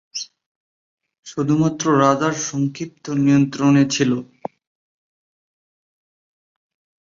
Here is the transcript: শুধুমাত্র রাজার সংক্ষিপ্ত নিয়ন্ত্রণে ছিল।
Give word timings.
শুধুমাত্র 1.27 1.85
রাজার 1.99 2.35
সংক্ষিপ্ত 2.47 3.05
নিয়ন্ত্রণে 3.17 3.83
ছিল। 3.87 4.11